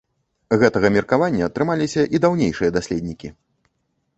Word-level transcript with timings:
Гэтага 0.61 0.87
меркавання 0.95 1.49
трымаліся 1.57 2.07
і 2.15 2.23
даўнейшыя 2.25 2.69
даследнікі. 2.79 3.33